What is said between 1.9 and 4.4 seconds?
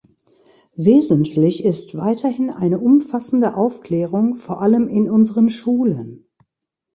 weiterhin eine umfassende Aufklärung